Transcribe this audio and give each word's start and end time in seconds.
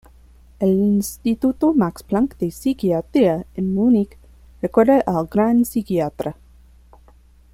El 0.57 0.69
Instituto 0.79 1.75
Max 1.75 2.01
Planck 2.01 2.35
de 2.39 2.49
psiquiatría 2.49 3.45
en 3.53 3.71
Múnich 3.75 4.17
recuerda 4.59 4.99
al 5.05 5.27
gran 5.27 5.63
psiquiatra. 5.63 6.35